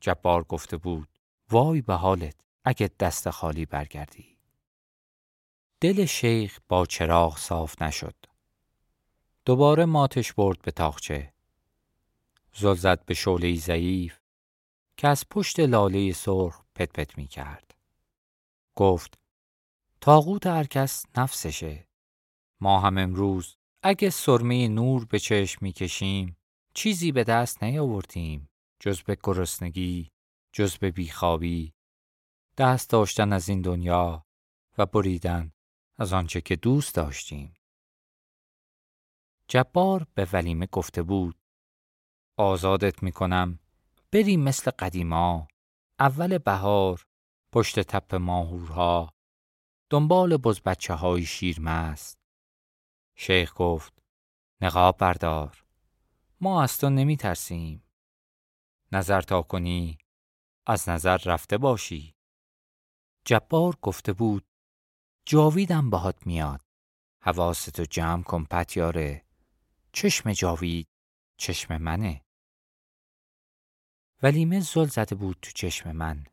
[0.00, 1.08] جبار گفته بود
[1.50, 4.36] وای به حالت اگه دست خالی برگردی.
[5.80, 8.14] دل شیخ با چراغ صاف نشد.
[9.44, 11.32] دوباره ماتش برد به تاخچه.
[12.54, 14.18] زل زد به شعله ضعیف
[14.96, 17.74] که از پشت لاله سرخ پت پت می کرد.
[18.74, 19.18] گفت
[20.00, 21.86] تاغوت هر کس نفسشه.
[22.60, 26.35] ما هم امروز اگه سرمه نور به چشم می‌کشیم
[26.76, 28.48] چیزی به دست نیاوردیم
[28.80, 30.10] جز به گرسنگی
[30.52, 31.72] جز به بیخوابی.
[32.58, 34.24] دست داشتن از این دنیا
[34.78, 35.52] و بریدن
[35.98, 37.54] از آنچه که دوست داشتیم.
[39.48, 41.36] جبار به ولیمه گفته بود
[42.38, 43.58] آزادت می‌کنم
[44.12, 45.48] بریم مثل قدیما
[46.00, 47.02] اول بهار
[47.52, 49.12] پشت تپ ماهورها
[49.90, 52.18] دنبال بز بچه های شیرمست.
[53.16, 53.98] شیخ گفت
[54.60, 55.65] نقاب بردار.
[56.40, 57.82] ما از تو نمی ترسیم
[58.92, 59.98] نظر تا کنی
[60.66, 62.14] از نظر رفته باشی.
[63.24, 64.46] جبار گفته بود
[65.26, 66.60] جاویدم باهات میاد.
[67.22, 69.24] حواستو جمع کن پتیاره.
[69.92, 70.88] چشم جاوید
[71.36, 72.24] چشم منه.
[74.22, 76.26] ولیمه زل زده بود تو چشم من.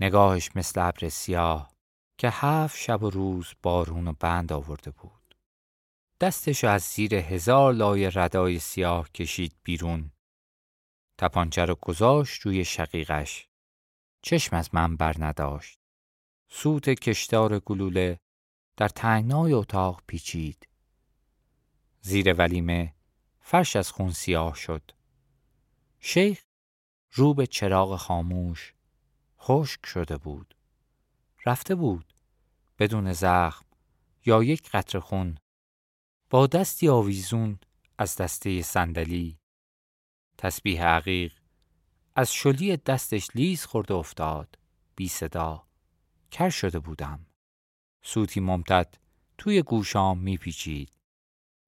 [0.00, 1.72] نگاهش مثل ابر سیاه
[2.18, 5.19] که هفت شب و روز بارون و بند آورده بود.
[6.20, 10.10] دستش از زیر هزار لای ردای سیاه کشید بیرون.
[11.18, 13.48] تپانچه رو گذاشت روی شقیقش.
[14.22, 15.78] چشم از من بر نداشت.
[16.48, 18.20] سوت کشتار گلوله
[18.76, 20.68] در تنگنای اتاق پیچید.
[22.00, 22.94] زیر ولیمه
[23.40, 24.90] فرش از خون سیاه شد.
[26.00, 26.42] شیخ
[27.12, 28.74] رو به چراغ خاموش
[29.38, 30.54] خشک شده بود.
[31.46, 32.14] رفته بود
[32.78, 33.66] بدون زخم
[34.26, 35.38] یا یک قطر خون
[36.30, 37.58] با دستی آویزون
[37.98, 39.38] از دسته صندلی.
[40.38, 41.32] تسبیح عقیق
[42.14, 44.58] از شلی دستش لیز خورده افتاد.
[44.96, 45.66] بی صدا.
[46.30, 47.26] کر شده بودم.
[48.02, 48.94] سوتی ممتد
[49.38, 50.92] توی گوشام میپیچید.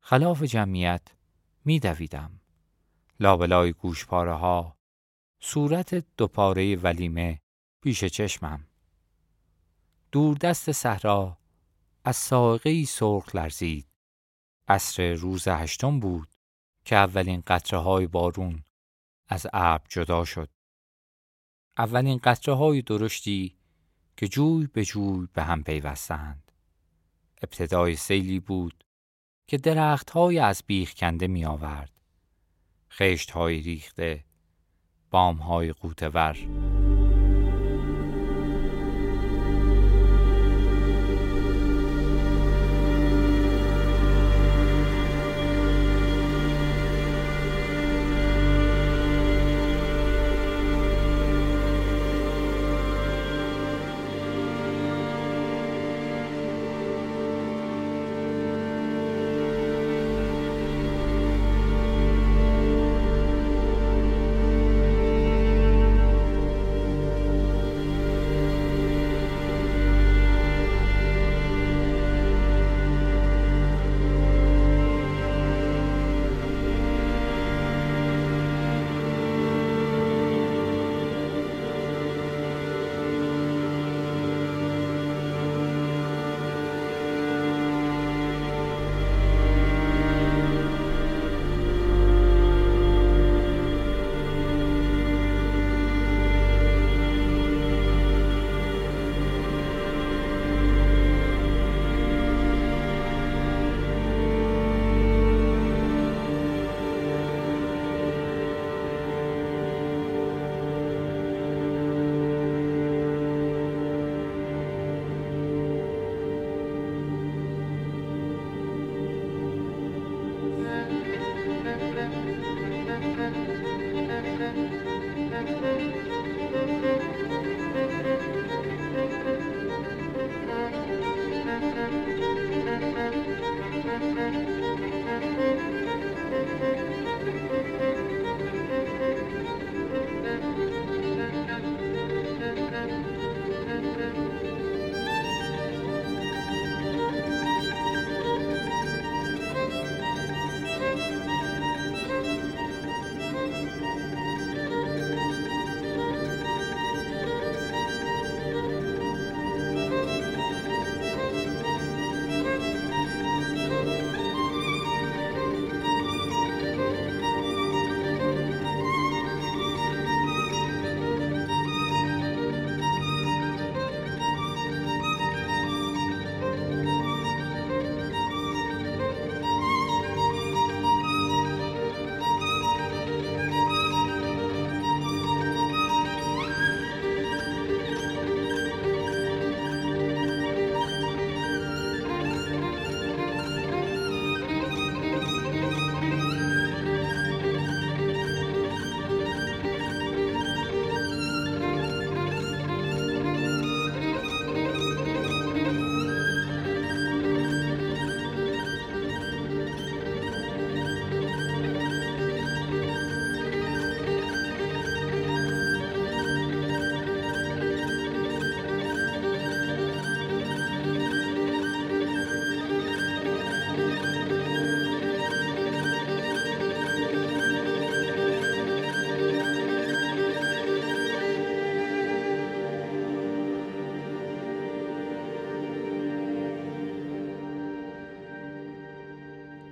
[0.01, 1.09] خلاف جمعیت
[1.65, 2.41] میدویدم.
[3.21, 4.77] لابلای گوشپاره ها
[5.41, 7.41] صورت دوپاره ولیمه
[7.81, 8.67] پیش چشمم.
[10.41, 11.39] دست صحرا
[12.05, 13.92] از ساقه سرخ لرزید.
[14.69, 16.29] عصر روز هشتم بود
[16.85, 18.65] که اولین قطره های بارون
[19.29, 20.49] از ابر جدا شد.
[21.79, 23.57] اولین قطره های درشتی
[24.17, 26.53] که جوی به جوی به هم پیوستند.
[27.43, 28.85] ابتدای سیلی بود
[29.47, 31.91] که درخت های از بیخ کنده می آورد.
[32.91, 34.25] خشت های ریخته،
[35.11, 36.82] بام های قوتور.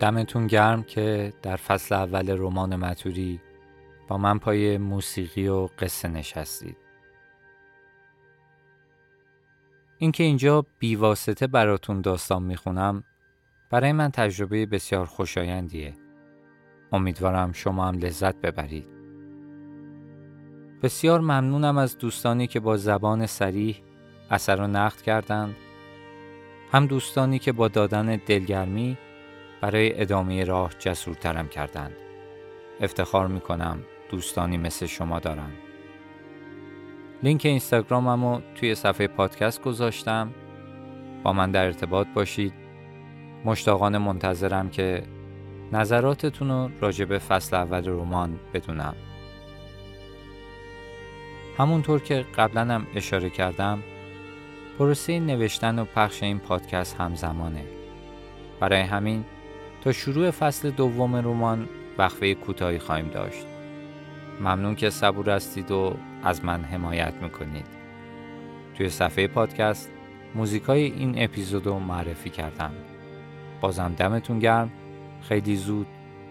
[0.00, 3.40] دمتون گرم که در فصل اول رمان متوری
[4.08, 6.76] با من پای موسیقی و قصه نشستید.
[9.98, 13.04] اینکه اینجا بیواسطه براتون داستان می‌خونم
[13.70, 15.94] برای من تجربه بسیار خوشایندیه.
[16.92, 18.86] امیدوارم شما هم لذت ببرید.
[20.82, 23.82] بسیار ممنونم از دوستانی که با زبان سریح
[24.30, 25.56] اثر و نقد کردند
[26.72, 28.98] هم دوستانی که با دادن دلگرمی
[29.60, 31.96] برای ادامه راه جسورترم کردند.
[32.80, 33.78] افتخار می‌کنم
[34.10, 35.52] دوستانی مثل شما دارم.
[37.22, 40.34] لینک اینستاگراممو توی صفحه پادکست گذاشتم.
[41.22, 42.52] با من در ارتباط باشید.
[43.44, 45.02] مشتاقانه منتظرم که
[45.72, 48.94] نظراتتون رو راجع به فصل اول رمان بدونم.
[51.58, 53.82] همونطور که قبلا هم اشاره کردم
[54.78, 57.64] پروسه نوشتن و پخش این پادکست همزمانه.
[58.60, 59.24] برای همین
[59.80, 61.68] تا شروع فصل دوم رمان
[61.98, 63.46] وقفه کوتاهی خواهیم داشت.
[64.40, 67.66] ممنون که صبور هستید و از من حمایت می‌کنید.
[68.74, 69.90] توی صفحه پادکست
[70.34, 72.70] موزیکای این اپیزود رو معرفی کردم.
[73.60, 74.70] بازم دمتون گرم
[75.22, 75.86] خیلی زود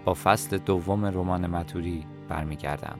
[0.05, 2.99] با فصل دوم رمان متوری برمیگردم.